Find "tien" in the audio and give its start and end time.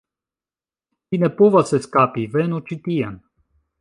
2.89-3.21